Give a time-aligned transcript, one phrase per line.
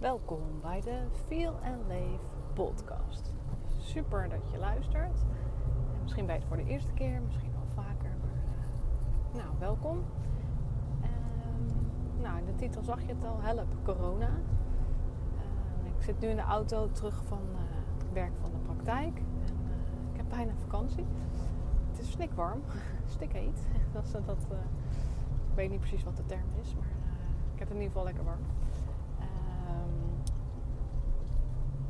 [0.00, 2.20] Welkom bij de Feel and Leef
[2.54, 3.32] podcast.
[3.78, 5.20] Super dat je luistert.
[5.94, 8.30] En misschien je het voor de eerste keer, misschien wel vaker, maar
[9.34, 9.96] uh, nou, welkom.
[9.96, 14.28] Um, nou, in de titel zag je het al, Help Corona.
[14.28, 17.58] Uh, ik zit nu in de auto terug van uh,
[17.98, 19.18] het werk van de praktijk.
[19.18, 19.24] En,
[20.12, 21.06] ik heb bijna vakantie.
[21.90, 22.62] Het is snikwarm,
[23.14, 23.60] stikheet.
[23.92, 24.46] dat, is, dat,
[25.50, 26.90] ik weet niet precies wat de term is, maar
[27.52, 28.57] ik heb het in ieder geval lekker warm.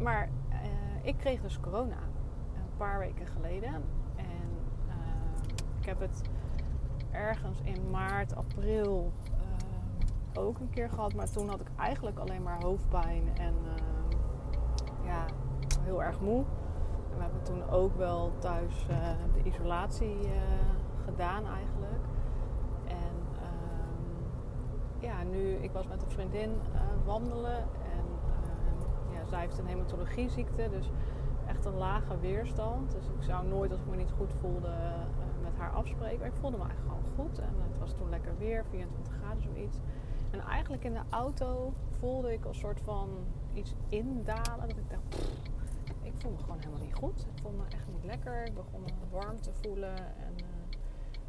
[0.01, 0.57] Maar uh,
[1.03, 1.97] ik kreeg dus corona
[2.55, 3.75] een paar weken geleden.
[4.17, 4.51] En
[4.87, 4.95] uh,
[5.81, 6.23] ik heb het
[7.11, 9.13] ergens in maart, april
[10.35, 11.15] uh, ook een keer gehad.
[11.15, 13.55] Maar toen had ik eigenlijk alleen maar hoofdpijn en
[15.05, 15.25] ja,
[15.83, 16.45] heel erg moe.
[17.11, 18.87] En we hebben toen ook wel thuis
[19.35, 20.17] de isolatie
[21.05, 22.03] gedaan eigenlijk.
[22.87, 23.43] En
[24.99, 26.61] ja, nu, ik was met een vriendin
[27.05, 27.65] wandelen
[29.29, 30.91] zij heeft een hematologieziekte, dus
[31.49, 32.93] echt een lage weerstand.
[32.93, 36.19] Dus ik zou nooit, als ik me niet goed voelde, uh, met haar afspreken.
[36.19, 37.39] Maar ik voelde me eigenlijk gewoon goed.
[37.39, 39.79] En het was toen lekker weer, 24 graden zoiets.
[40.31, 43.09] En eigenlijk in de auto voelde ik een soort van
[43.55, 44.69] iets indalen.
[44.69, 45.31] Dat ik dacht,
[46.03, 47.21] ik voel me gewoon helemaal niet goed.
[47.21, 48.45] Ik voelde me echt niet lekker.
[48.45, 49.97] Ik begon warm te voelen.
[49.97, 50.47] En uh,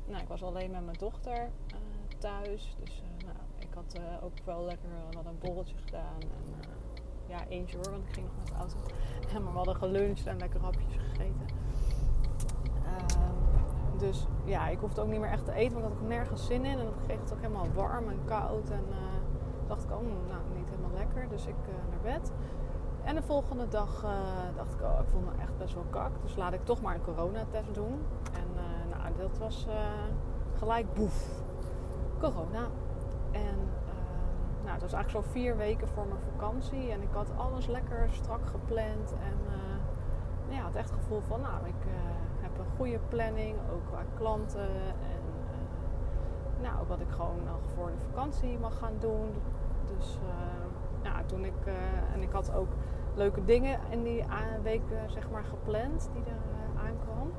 [0.08, 1.78] nou, ik was alleen met mijn dochter uh,
[2.18, 2.76] thuis.
[2.84, 6.22] Dus nou, ik had ook wel lekker wat een borreltje gedaan.
[6.22, 6.79] En,
[7.30, 8.76] ja, eentje hoor, want ik ging nog met de auto.
[9.44, 11.48] maar we hadden geluncht en lekker hapjes gegeten.
[12.84, 16.08] Uh, dus ja, ik hoefde ook niet meer echt te eten, want ik had ook
[16.08, 16.80] nergens zin in.
[16.80, 18.70] En dan kreeg het ook helemaal warm en koud.
[18.70, 18.96] En uh,
[19.68, 21.30] dacht ik, oh, nou, niet helemaal lekker.
[21.30, 22.32] Dus ik uh, naar bed.
[23.04, 24.12] En de volgende dag uh,
[24.56, 26.12] dacht ik, oh, ik voel me echt best wel kak.
[26.22, 28.00] Dus laat ik toch maar een coronatest doen.
[28.34, 28.48] En
[28.90, 29.68] nou, dat was
[30.58, 31.28] gelijk boef.
[32.20, 32.68] Corona.
[33.32, 33.70] En
[34.70, 36.92] nou, het was eigenlijk zo'n vier weken voor mijn vakantie.
[36.92, 39.14] En ik had alles lekker strak gepland.
[39.24, 41.92] En uh, ja, had echt het gevoel van, nou, ik uh,
[42.42, 43.58] heb een goede planning.
[43.74, 44.70] Ook qua klanten.
[45.14, 49.34] En uh, nou, wat ik gewoon nog voor de vakantie mag gaan doen.
[49.98, 50.20] Dus
[51.04, 51.66] nou, toen ik...
[52.14, 52.70] en ik had ook
[53.16, 54.24] leuke dingen in die
[54.64, 57.32] week zeg maar gepland die er aankwam.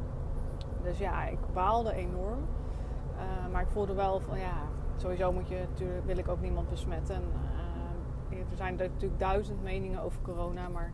[0.83, 2.39] Dus ja, ik baalde enorm.
[3.51, 4.70] maar ik voelde wel van ja,
[5.01, 7.23] sowieso moet je natuurlijk, wil ik ook niemand besmetten.
[8.31, 10.93] Uh, er zijn natuurlijk duizend meningen over corona, maar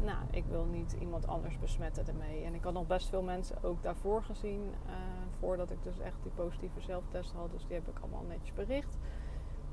[0.00, 2.44] nou, ik wil niet iemand anders besmetten ermee.
[2.44, 4.92] En ik had nog best veel mensen ook daarvoor gezien, uh,
[5.38, 7.50] voordat ik dus echt die positieve zelftest had.
[7.50, 8.98] Dus die heb ik allemaal netjes bericht.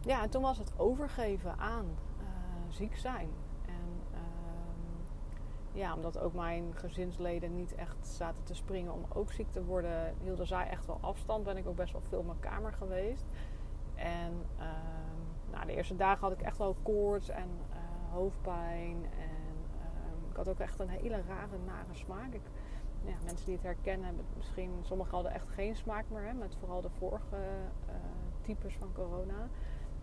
[0.01, 1.85] Ja, en toen was het overgeven aan
[2.19, 2.25] uh,
[2.69, 3.29] ziek zijn.
[3.65, 9.51] En ehm, ja, omdat ook mijn gezinsleden niet echt zaten te springen om ook ziek
[9.51, 11.43] te worden, hielden zij echt wel afstand.
[11.43, 13.25] Ben ik ook best wel veel in mijn kamer geweest.
[14.01, 14.65] En uh,
[15.51, 19.05] nou, de eerste dagen had ik echt wel koorts en uh, hoofdpijn.
[19.05, 22.33] En uh, ik had ook echt een hele rare, nare smaak.
[22.33, 22.41] Ik,
[23.03, 26.23] ja, mensen die het herkennen, misschien sommigen hadden echt geen smaak meer.
[26.23, 27.35] Hè, met vooral de vorige
[27.87, 27.95] eh,
[28.41, 29.47] types van corona.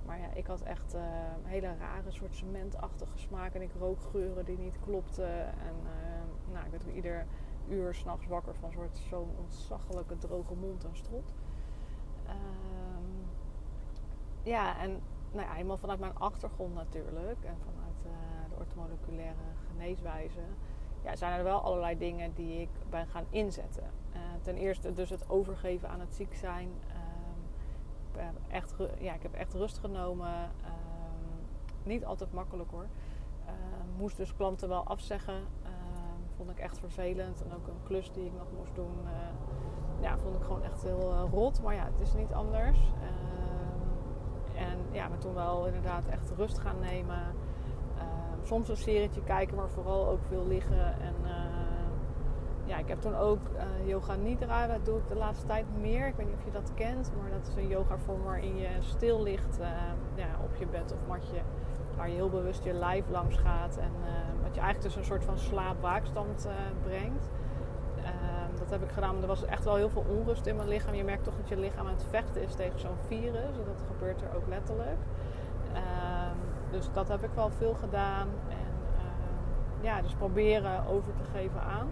[0.04, 3.54] Maar ja, ik had echt een hele rare soort cementachtige smaak.
[3.54, 5.46] En ik rook geuren die niet klopten.
[5.46, 5.74] En
[6.52, 7.26] nou, ik werd ieder
[7.68, 8.72] uur s'nachts wakker van
[9.08, 11.34] zo'n ontzaglijke droge mond en strot
[14.48, 15.00] ja, en
[15.32, 18.12] nou ja, helemaal vanuit mijn achtergrond natuurlijk en vanuit uh,
[18.48, 19.38] de ortomoleculaire
[19.70, 20.40] geneeswijze,
[21.02, 23.90] ja, zijn er wel allerlei dingen die ik ben gaan inzetten.
[24.12, 26.68] Uh, ten eerste dus het overgeven aan het ziek zijn.
[28.16, 30.34] Uh, echt, ja, ik heb echt rust genomen.
[30.64, 32.86] Ehm, niet altijd makkelijk hoor.
[33.46, 35.42] Ehm, moest dus klanten wel afzeggen.
[36.36, 37.42] vond ik echt vervelend.
[37.42, 38.96] En ook een klus die ik nog moest doen.
[40.00, 41.62] ja, vond ik gewoon echt heel rot.
[41.62, 42.78] Maar ja, het is niet anders.
[44.90, 47.22] Ja, maar toen wel inderdaad echt rust gaan nemen.
[47.96, 48.02] Uh,
[48.42, 51.00] soms een serietje kijken, maar vooral ook veel liggen.
[51.00, 51.30] En uh,
[52.64, 54.66] ja, ik heb toen ook uh, yoga nidra.
[54.66, 56.06] Dat doe ik de laatste tijd meer.
[56.06, 58.68] Ik weet niet of je dat kent, maar dat is een yoga vorm waarin je
[58.80, 59.58] stil ligt
[60.14, 61.40] ja, op je bed of matje.
[61.96, 63.76] Waar je heel bewust je lijf langs gaat.
[63.76, 63.92] En
[64.42, 66.48] wat je eigenlijk dus een soort van slaapwaakstand
[66.82, 67.28] brengt
[68.58, 69.20] dat heb ik gedaan.
[69.20, 70.94] Er was echt wel heel veel onrust in mijn lichaam.
[70.94, 73.56] Je merkt toch dat je lichaam aan het vechten is tegen zo'n virus.
[73.56, 74.98] Dat gebeurt er ook letterlijk.
[75.72, 76.36] Ehm,
[76.70, 78.28] dus dat heb ik wel veel gedaan.
[78.48, 81.88] En ehm, ja, dus proberen over te geven aan.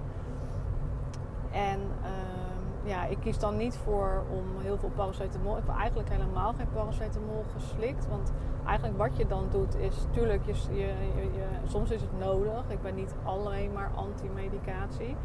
[1.50, 5.56] En ehm, ja, ik kies dan niet voor om heel veel paracetamol.
[5.56, 8.08] Ik heb eigenlijk helemaal geen paracetamol geslikt.
[8.08, 8.32] Want
[8.66, 12.64] eigenlijk wat je dan doet is, tuurlijk, je, je, soms is het nodig.
[12.68, 15.16] Ik ben niet alleen maar anti-medicatie.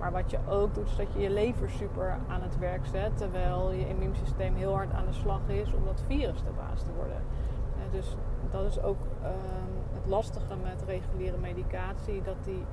[0.00, 3.16] Maar wat je ook doet, is dat je je lever super aan het werk zet.
[3.16, 6.92] Terwijl je immuunsysteem heel hard aan de slag is om dat virus de baas te
[6.92, 7.22] worden.
[7.90, 8.16] dus
[8.50, 12.22] dat is ook ehm, het lastige met reguliere medicatie.
[12.22, 12.64] Dat die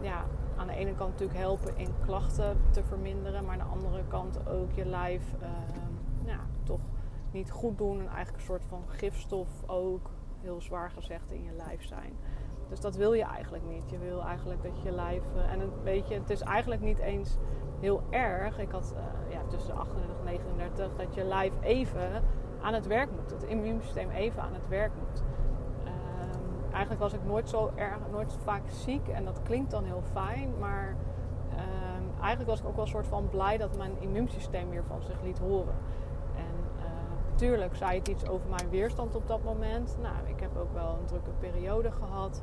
[0.00, 0.24] ja,
[0.56, 3.44] aan de ene kant natuurlijk helpen in klachten te verminderen.
[3.44, 6.80] Maar aan de andere kant ook je lijf ehm, ja, toch
[7.30, 8.00] niet goed doen.
[8.00, 10.10] En eigenlijk een soort van gifstof ook,
[10.40, 12.12] heel zwaar gezegd, in je lijf zijn.
[12.70, 13.90] Dus dat wil je eigenlijk niet.
[13.90, 15.22] Je wil eigenlijk dat je lijf.
[15.36, 17.36] Uh, en een beetje, het is eigenlijk niet eens
[17.80, 18.58] heel erg.
[18.58, 22.22] Ik had uh, ja, tussen 38 en 39 dat je lijf even
[22.60, 23.30] aan het werk moet.
[23.30, 25.22] Het immuunsysteem even aan het werk moet.
[25.84, 29.08] Um, eigenlijk was ik nooit zo erg, nooit vaak ziek.
[29.08, 30.58] En dat klinkt dan heel fijn.
[30.58, 30.96] Maar
[31.52, 35.02] um, eigenlijk was ik ook wel een soort van blij dat mijn immuunsysteem weer van
[35.02, 35.74] zich liet horen.
[37.40, 39.96] En uh, tuurlijk zei het iets over mijn weerstand op dat moment.
[40.02, 42.42] Nou, ik heb ook wel een drukke periode gehad.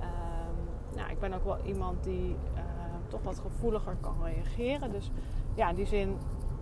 [0.00, 2.62] Um, nou, ik ben ook wel iemand die uh,
[3.08, 4.92] toch wat gevoeliger kan reageren.
[4.92, 5.10] Dus
[5.54, 6.16] ja, in die zin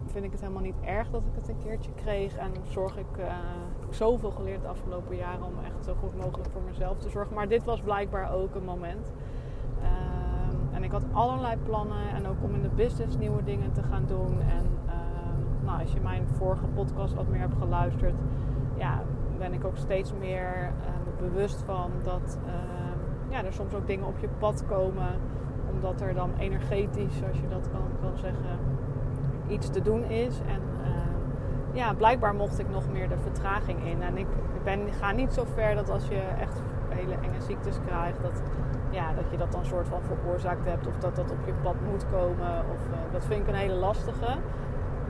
[0.06, 2.36] vind ik het helemaal niet erg dat ik het een keertje kreeg.
[2.36, 3.16] En zorg ik,
[3.88, 7.34] ik zoveel geleerd de afgelopen jaren om echt zo goed mogelijk voor mezelf te zorgen.
[7.34, 9.12] Maar dit was blijkbaar ook een moment.
[9.80, 13.82] Uh, en ik had allerlei plannen en ook om in de business nieuwe dingen te
[13.82, 14.40] gaan doen.
[14.40, 14.66] En
[15.80, 18.14] als je mijn vorige podcast wat meer hebt geluisterd,
[18.76, 19.02] ja,
[19.38, 22.84] ben ik ook steeds meer ehm, bewust van dat ehm,
[23.28, 25.08] ja, er soms ook dingen op je pad komen.
[25.70, 28.58] Omdat er dan energetisch, als je dat kan, kan zeggen,
[29.48, 30.40] iets te doen is.
[30.46, 30.86] En uh,
[31.72, 34.02] ja, blijkbaar mocht ik nog meer de vertraging in.
[34.02, 34.26] En ik
[34.64, 38.42] ben, ga niet zo ver dat als je echt hele enge ziektes krijgt, dat,
[38.90, 40.86] ja, dat je dat dan soort van veroorzaakt hebt.
[40.86, 42.64] Of dat dat op je pad moet komen.
[42.72, 44.36] Of, uh, dat vind ik een hele lastige.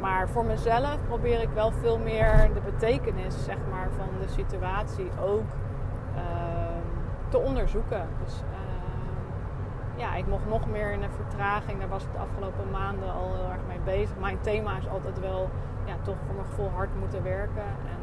[0.04, 5.10] Maar voor mezelf probeer ik wel veel meer de betekenis zeg maar, van de situatie
[5.20, 5.44] ook
[6.14, 6.20] uh,
[7.28, 8.08] te onderzoeken.
[8.24, 8.42] Dus
[9.96, 11.78] ja, ik mocht nog meer in een vertraging.
[11.78, 14.16] Daar was ik de afgelopen maanden al heel erg mee bezig.
[14.18, 15.50] Mijn thema is altijd wel
[15.84, 18.00] ja, toch voor mijn gevoel hard moeten werken en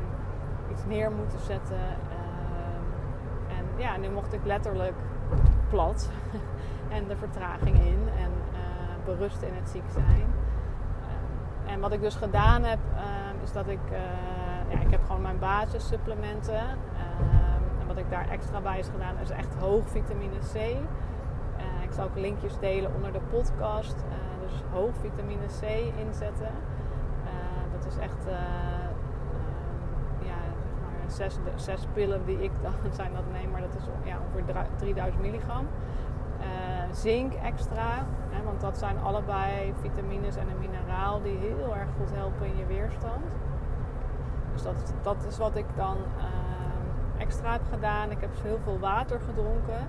[0.71, 1.77] iets neer moeten zetten.
[1.77, 4.95] Uh, en ja, nu mocht ik letterlijk
[5.69, 6.09] plat
[6.95, 10.40] en de vertraging in en uh, berust in het ziek zijn.
[11.71, 14.00] Uh, en wat ik dus gedaan heb, ehm, is dat ik, eh,
[14.73, 16.59] ja, ik heb gewoon mijn basissupplementen.
[16.59, 20.77] Ehm, en wat ik daar extra bij is gedaan, is echt hoog vitamine C.
[21.91, 23.95] Ik zal ook linkjes delen onder de podcast.
[23.95, 25.63] Uh, dus hoog vitamine C
[25.97, 26.51] inzetten.
[27.23, 27.31] Uh,
[27.74, 28.33] dat is echt uh,
[30.19, 30.39] ja,
[30.81, 34.65] maar zes, zes, pillen die ik dan zijn dat neem, maar dat is ja, ongeveer
[34.77, 35.67] 3000 milligram.
[36.91, 42.11] Zink extra, hè, want dat zijn allebei vitamines en een mineraal die heel erg goed
[42.11, 43.25] helpen in je weerstand.
[44.53, 45.97] Dus dat, dat is wat ik dan
[47.17, 48.11] extra heb gedaan.
[48.11, 49.88] Ik heb heel veel water gedronken.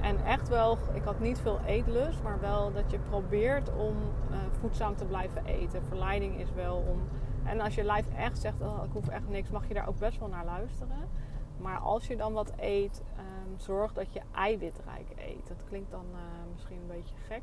[0.00, 3.94] En echt wel, ik had niet veel eetlust, maar wel dat je probeert om
[4.30, 5.82] uh, voedzaam te blijven eten.
[5.84, 7.00] Verleiding is wel om.
[7.44, 9.98] En als je lijf echt zegt, oh, ik hoef echt niks, mag je daar ook
[9.98, 10.96] best wel naar luisteren.
[11.58, 15.48] Maar als je dan wat eet, um, zorg dat je eiwitrijk eet.
[15.48, 16.18] Dat klinkt dan uh,
[16.52, 17.42] misschien een beetje gek.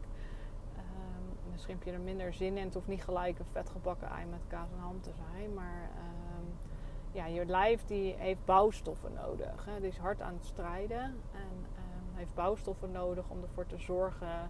[0.78, 2.64] Um, misschien heb je er minder zin in.
[2.64, 5.54] Het hoeft niet gelijk een vetgebakken ei met kaas en ham te zijn.
[5.54, 5.90] Maar
[6.38, 6.70] um,
[7.12, 9.66] ja, je lijf die heeft bouwstoffen nodig.
[9.66, 9.80] Hè.
[9.80, 11.04] Die is hard aan het strijden.
[11.32, 11.66] En
[12.16, 14.50] heeft bouwstoffen nodig om ervoor te zorgen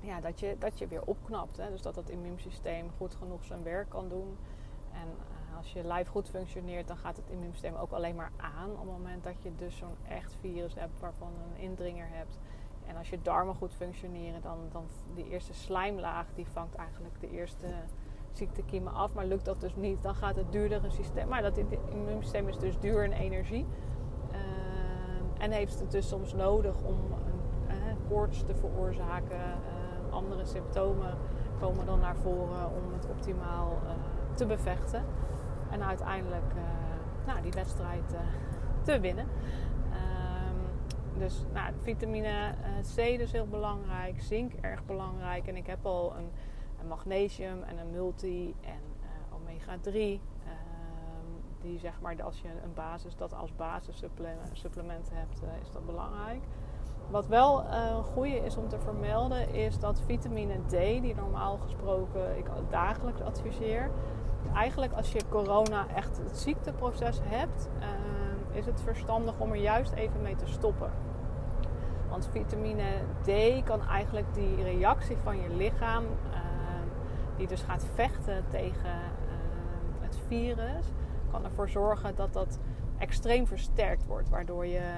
[0.00, 1.56] ja, dat, je, dat je weer opknapt.
[1.56, 1.70] Hè?
[1.70, 4.36] Dus dat het immuunsysteem goed genoeg zijn werk kan doen.
[4.92, 5.08] En
[5.56, 8.70] als je lijf goed functioneert, dan gaat het immuunsysteem ook alleen maar aan.
[8.70, 12.38] Op het moment dat je dus zo'n echt virus hebt waarvan een indringer hebt.
[12.86, 14.84] En als je darmen goed functioneren, dan, dan
[15.14, 17.66] die eerste slijmlaag die vangt eigenlijk de eerste
[18.32, 19.14] ziektekiemen af.
[19.14, 21.28] Maar lukt dat dus niet, dan gaat het duurdere systeem.
[21.28, 21.58] Maar dat
[21.92, 23.66] immuunsysteem is dus duur in energie.
[25.38, 27.76] En heeft het dus soms nodig om een eh,
[28.08, 29.36] koorts te veroorzaken.
[29.36, 31.14] Uh, andere symptomen
[31.60, 33.90] komen dan naar voren om het optimaal uh,
[34.34, 35.04] te bevechten.
[35.70, 36.54] En uiteindelijk
[37.26, 38.14] nou, die wedstrijd
[38.82, 39.26] te winnen.
[39.92, 42.54] Um, dus nou, vitamine
[42.96, 45.46] C is heel belangrijk, zink erg belangrijk.
[45.46, 46.30] En ik heb al een,
[46.80, 48.80] een magnesium en een multi en
[49.32, 50.20] omega 3
[51.66, 56.42] die zeg maar, als je een basis, dat als basissupplement hebt, is dat belangrijk.
[57.10, 60.70] Wat wel een goede is om te vermelden, is dat vitamine D,
[61.02, 63.90] die normaal gesproken ik dagelijks adviseer.
[64.54, 69.92] Eigenlijk als je corona echt het ziekteproces hebt, uh, is het verstandig om er juist
[69.92, 70.90] even mee te stoppen.
[72.08, 72.84] Want vitamine
[73.22, 76.04] D kan eigenlijk die reactie van je lichaam,
[77.36, 79.00] die dus gaat vechten tegen
[80.00, 80.86] het virus,
[81.30, 82.58] kan ervoor zorgen dat dat
[82.98, 84.28] extreem versterkt wordt.
[84.28, 84.92] Waardoor je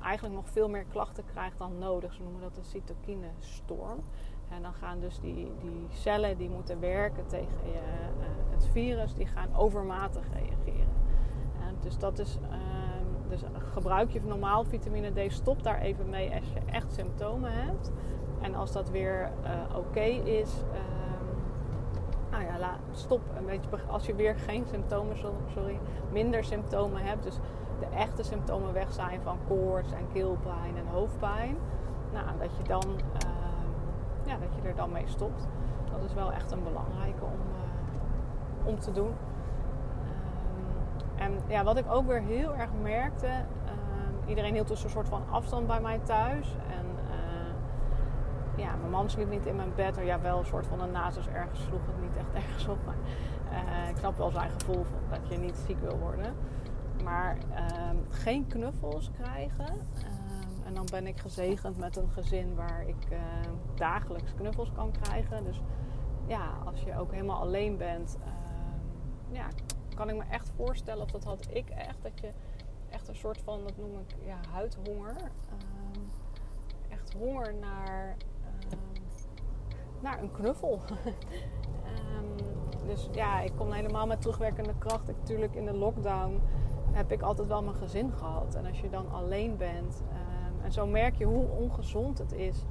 [0.00, 2.12] eigenlijk nog veel meer klachten krijgt dan nodig.
[2.12, 4.04] Ze noemen dat een cytokinestorm.
[4.48, 9.14] En dan gaan dus die, die cellen die moeten werken tegen je, uh, het virus,
[9.14, 10.92] die gaan overmatig reageren.
[11.66, 12.38] En dus dat is.
[12.50, 17.52] Ehm, dus gebruik je normaal vitamine D, stop daar even mee als je echt symptomen
[17.52, 17.92] hebt.
[18.40, 19.30] En als dat weer
[19.74, 20.50] oké is,
[22.30, 23.68] nou ja, stop een beetje.
[23.86, 25.16] Als je weer geen symptomen,
[25.52, 25.78] sorry,
[26.12, 27.22] minder symptomen hebt.
[27.22, 27.38] Dus
[27.80, 31.56] de echte symptomen weg zijn van koorts en keelpijn en hoofdpijn.
[32.12, 33.27] Nou, dat je, dan, ehm,
[34.28, 35.46] ja, dat je er dan mee stopt.
[35.90, 39.14] Dat is wel echt een belangrijke om, uh, om te doen.
[41.16, 43.26] Ehm, en ja, wat ik ook weer heel erg merkte.
[43.26, 46.56] Ehm, iedereen hield dus een soort van afstand bij mij thuis.
[46.68, 49.96] En uh, ja, mijn man sliep niet in mijn bed.
[49.96, 52.78] Er ja, wel een soort van een nasus ergens sloeg het niet echt ergens op.
[52.84, 52.96] Maar
[53.52, 56.34] uh, ik snap wel zijn gevoel dat je niet ziek wil worden.
[57.04, 59.66] Maar ehm, geen knuffels krijgen.
[60.68, 64.90] Ehm, en dan ben ik gezegend met een gezin waar ik ehm, dagelijks knuffels kan
[64.90, 65.44] krijgen.
[65.44, 65.60] Dus
[66.26, 68.16] ja, als je ook helemaal alleen bent,
[69.30, 69.46] ja,
[69.94, 72.30] kan ik me echt voorstellen, of dat had ik echt, dat je
[72.90, 75.16] echt een soort van, dat noem ik ja, huidhonger.
[76.88, 78.16] echt honger naar,
[80.00, 80.80] naar een knuffel.
[82.86, 85.06] dus ja, ik kom helemaal met terugwerkende kracht.
[85.06, 86.40] Natuurlijk in de lockdown
[86.92, 88.54] heb ik altijd wel mijn gezin gehad.
[88.54, 90.02] En als je dan alleen bent,
[90.68, 92.64] en zo merk je hoe ongezond het is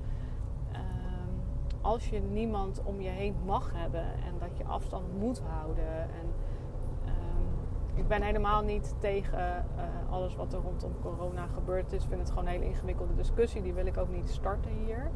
[0.74, 1.42] um,
[1.82, 6.02] als je niemand om je heen mag hebben en dat je afstand moet houden.
[6.02, 6.34] En,
[7.06, 7.48] um,
[7.94, 12.02] ik ben helemaal niet tegen uh, alles wat er rondom corona gebeurd is.
[12.04, 13.62] Ik vind het gewoon een hele ingewikkelde discussie.
[13.62, 15.12] Die wil ik ook niet starten hier.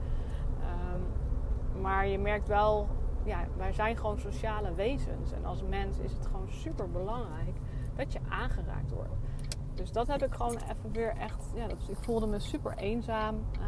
[1.81, 2.87] maar je merkt wel,
[3.23, 5.31] ja, wij zijn gewoon sociale wezens.
[5.31, 7.57] En als mens is het gewoon super belangrijk
[7.95, 9.13] dat je aangeraakt wordt.
[9.81, 11.51] Dus dat heb ik gewoon even weer echt.
[11.53, 13.35] Ja, dat, ik voelde me super eenzaam.
[13.35, 13.61] Uh,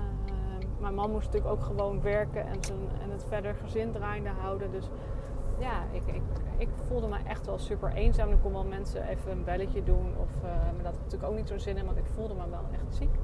[0.80, 2.60] mijn man moest natuurlijk ook gewoon werken en,
[3.02, 4.72] en het verder gezin draaiende houden.
[4.72, 4.90] Dus
[5.60, 6.22] ja, ik, ik,
[6.58, 8.32] ik voelde me echt wel super eenzaam.
[8.32, 10.14] Ik kon wel mensen even een belletje doen.
[10.18, 12.50] Of, uh, maar dat had natuurlijk ook niet zo zin in, want ik voelde me
[12.50, 13.16] wel echt ziek.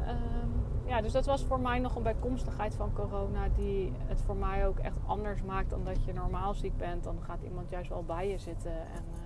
[0.00, 0.48] Ehm,
[0.84, 4.66] ja, dus dat was voor mij nog een bijkomstigheid van corona die het voor mij
[4.66, 7.04] ook echt anders maakt dan dat je normaal ziek bent.
[7.04, 9.23] Dan gaat iemand juist wel bij je zitten en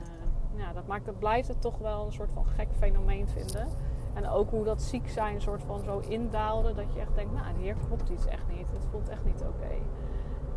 [0.59, 3.69] ja, dat maakt het, blijft het toch wel een soort van gek fenomeen vinden.
[4.15, 6.75] En ook hoe dat ziek zijn een soort van zo indaalde.
[6.75, 8.71] Dat je echt denkt, nou hier klopt iets echt niet.
[8.73, 9.73] Het voelt echt niet oké.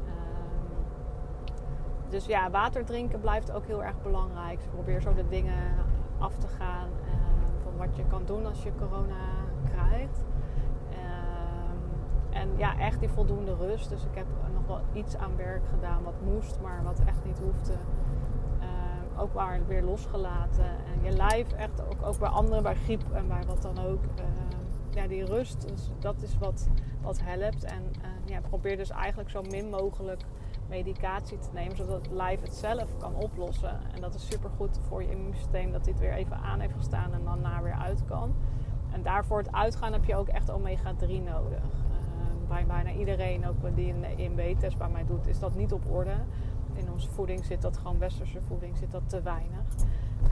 [0.06, 0.80] Ehm,
[2.10, 4.60] dus ja, water drinken blijft ook heel erg belangrijk.
[4.72, 5.76] Probeer zo de dingen
[6.18, 6.88] af te gaan.
[7.06, 7.12] Uh,
[7.64, 9.26] van wat je kan doen als je corona
[9.64, 10.26] krijgt.
[10.90, 11.78] Ehm,
[12.30, 13.90] en ja, echt die voldoende rust.
[13.90, 17.40] Dus ik heb nog wel iets aan werk gedaan wat moest, maar wat echt niet
[17.40, 17.74] hoefde
[19.18, 20.66] ook maar weer losgelaten.
[20.66, 24.04] En je lijf echt ook, ook bij anderen, bij griep en bij wat dan ook.
[24.04, 24.26] Uh,
[24.90, 26.68] ja, die rust, dus dat is wat,
[27.02, 27.64] wat helpt.
[27.64, 30.22] En uh, ja, probeer dus eigenlijk zo min mogelijk
[30.70, 33.80] medicatie te nemen, zodat het lijf het zelf kan oplossen.
[33.94, 37.14] En dat is super goed voor je immuunsysteem, dat dit weer even aan heeft gestaan
[37.14, 38.36] en daarna weer uit kan.
[38.92, 41.64] En daarvoor het uitgaan heb je ook echt omega-3 nodig.
[41.64, 45.92] Uh, bij bijna iedereen, ook die een EMB-test bij mij doet, is dat niet op
[45.92, 46.16] orde
[46.82, 49.64] in onze voeding zit dat gewoon westerse voeding zit dat te weinig.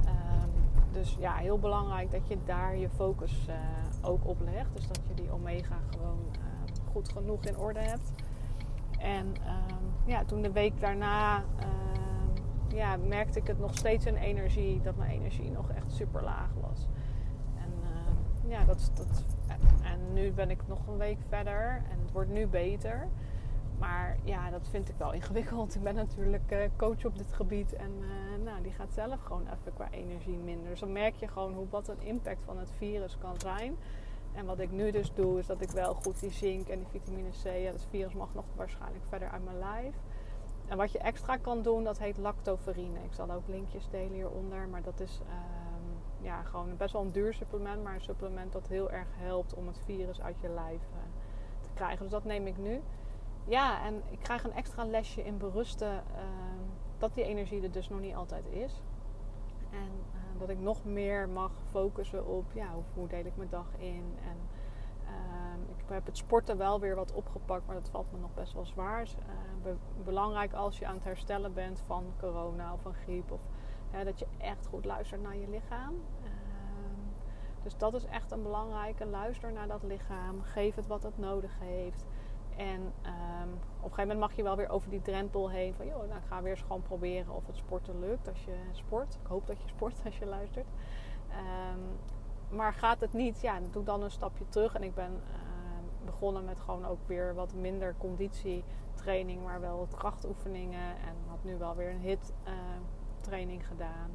[0.05, 0.49] Um,
[0.91, 3.55] dus ja, heel belangrijk dat je daar je focus uh,
[4.01, 4.73] ook op legt.
[4.73, 6.45] Dus dat je die omega gewoon uh,
[6.91, 8.11] goed genoeg in orde hebt.
[8.99, 14.15] En um, ja, toen de week daarna uh, ja, merkte ik het nog steeds in
[14.15, 16.87] energie, dat mijn energie nog echt super laag was.
[17.57, 17.71] En
[18.49, 19.25] ja, dat, dat,
[19.83, 23.07] en nu ben ik nog een week verder en het wordt nu beter.
[23.79, 25.75] Maar ja, dat vind ik wel ingewikkeld.
[25.75, 27.73] Ik ben natuurlijk uh, coach op dit gebied.
[27.73, 30.69] En uh, nou, die gaat zelf gewoon even qua energie minder.
[30.69, 33.77] Dus dan merk je gewoon hoe, wat een impact van het virus kan zijn.
[34.33, 36.87] En wat ik nu dus doe, is dat ik wel goed die zink en die
[36.87, 37.43] vitamine C...
[37.43, 39.95] Ja, het virus mag nog waarschijnlijk verder uit mijn lijf.
[40.67, 43.03] En wat je extra kan doen, dat heet lactoferine.
[43.03, 44.67] Ik zal ook linkjes delen hieronder.
[44.67, 45.29] Maar dat is uh,
[46.21, 47.83] ja, gewoon best wel een duur supplement.
[47.83, 50.99] Maar een supplement dat heel erg helpt om het virus uit je lijf uh,
[51.61, 51.99] te krijgen.
[51.99, 52.81] Dus dat neem ik nu
[53.45, 56.21] ja, en ik krijg een extra lesje in berusten uh,
[56.97, 58.81] dat die energie er dus nog niet altijd is.
[59.71, 63.49] En uh, dat ik nog meer mag focussen op ja, hoe, hoe deel ik mijn
[63.49, 64.17] dag in.
[64.23, 64.37] En
[65.03, 68.53] uh, ik heb het sporten wel weer wat opgepakt, maar dat valt me nog best
[68.53, 69.03] wel zwaar.
[69.03, 69.15] Dus,
[69.63, 73.31] be belangrijk als je aan het herstellen bent van corona of van griep.
[73.31, 73.39] Of
[74.03, 75.93] dat je echt goed luistert naar je lichaam.
[76.23, 76.99] Ehm,
[77.63, 79.05] dus dat is echt een belangrijke.
[79.05, 80.41] Luister naar dat lichaam.
[80.41, 82.05] Geef het wat het nodig heeft.
[82.59, 85.73] En um, op een gegeven moment mag je wel weer over die drempel heen.
[85.73, 88.55] Van joh, nou, ik ga weer eens gewoon proberen of het sporten lukt als je
[88.71, 89.17] sport.
[89.21, 90.67] Ik hoop dat je sport als je luistert.
[91.29, 91.99] Um,
[92.57, 94.75] maar gaat het niet, ja, doe dan een stapje terug.
[94.75, 100.89] En ik ben uh, begonnen met gewoon ook weer wat minder conditietraining, maar wel krachtoefeningen.
[100.89, 102.53] En had nu wel weer een hit uh,
[103.21, 104.11] training gedaan.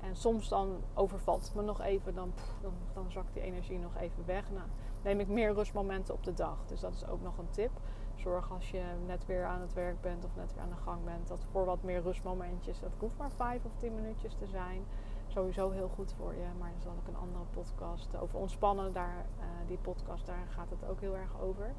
[0.00, 3.96] En soms dan overvalt het me nog even, dan, dan, dan zakt die energie nog
[3.96, 4.50] even weg.
[4.50, 4.66] Nou,
[5.02, 6.56] neem ik meer rustmomenten op de dag.
[6.66, 7.70] Dus dat is ook nog een tip.
[8.14, 11.04] Zorg als je net weer aan het werk bent of net weer aan de gang
[11.04, 14.84] bent, dat voor wat meer rustmomentjes, dat hoeft maar vijf of tien minuutjes te zijn.
[15.26, 18.92] Sowieso heel goed voor je, maar dan zal ik een andere podcast over ontspannen.
[18.92, 21.72] Daar, uh, die podcast, daar gaat het ook heel erg over.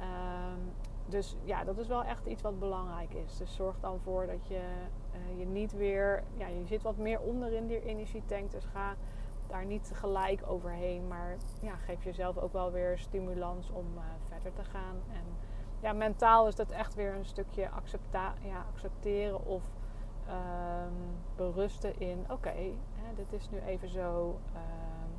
[0.00, 0.72] Um,
[1.06, 3.36] dus ja, dat is wel echt iets wat belangrijk is.
[3.36, 4.62] Dus zorg dan voor dat je
[5.14, 8.50] uh, je niet weer, ja, je zit wat meer onder in die energietank.
[8.50, 8.94] Dus ga
[9.54, 11.08] daar niet gelijk overheen.
[11.08, 14.96] Maar ja, geef jezelf ook wel weer stimulans om uh, verder te gaan.
[15.12, 15.24] En
[15.80, 19.62] ja, mentaal is dat echt weer een stukje accepta ja, accepteren of
[20.28, 22.54] um, berusten in: oké,
[23.14, 24.38] dit is nu even zo.
[24.54, 25.12] Um,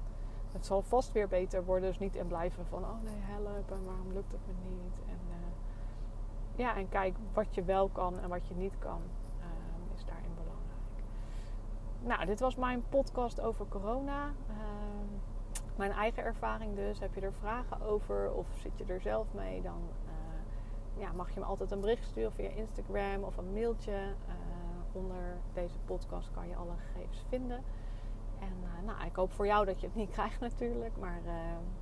[0.51, 1.89] het zal vast weer beter worden.
[1.89, 4.99] Dus niet in blijven van: oh nee, help en waarom lukt het me niet?
[5.07, 5.35] En, uh,
[6.55, 9.01] ja, en kijk wat je wel kan en wat je niet kan.
[9.41, 11.03] Um, is daarin belangrijk.
[12.05, 14.33] Nou, dit was mijn podcast over corona.
[15.75, 16.99] mijn eigen ervaring dus.
[16.99, 19.61] Heb je er vragen over of zit je er zelf mee?
[19.61, 19.81] Dan
[20.97, 23.91] ja, mag je me altijd een bericht sturen via Instagram of een mailtje.
[23.91, 24.33] Uh,
[24.91, 27.63] onder deze podcast kan je alle gegevens vinden.
[28.39, 30.97] En uh, nou, ik hoop voor jou dat je het niet krijgt natuurlijk.
[30.99, 31.21] Maar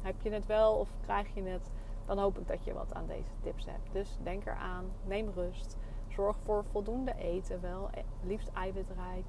[0.01, 1.71] heb je het wel of krijg je het,
[2.05, 3.91] dan hoop ik dat je wat aan deze tips hebt.
[3.91, 5.77] Dus denk eraan, neem rust.
[6.07, 7.89] Zorg voor voldoende eten wel.
[8.21, 9.25] Liefst eiwitrijk.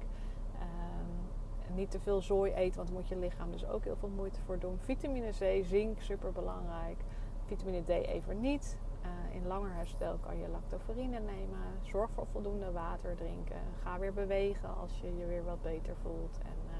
[0.61, 4.09] Um, niet te veel zooi eten, want dan moet je lichaam dus ook heel veel
[4.09, 4.77] moeite voor doen.
[4.79, 6.97] Vitamine C, zink, super belangrijk.
[7.45, 8.77] Vitamine D even niet.
[9.01, 11.59] Uh, in langer herstel kan je lactoferine nemen.
[11.81, 13.61] Zorg voor voldoende water drinken.
[13.81, 16.37] Ga weer bewegen als je je weer wat beter voelt.
[16.43, 16.75] En, uh,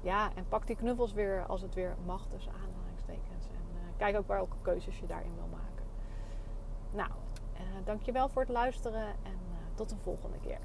[0.00, 3.46] ja, en pak die knuffels weer als het weer mag, tussen aanhalingstekens.
[3.46, 5.84] En uh, kijk ook welke keuzes je daarin wil maken.
[6.90, 7.10] Nou,
[7.84, 9.38] dankjewel voor het luisteren en
[9.74, 10.58] tot de volgende keer.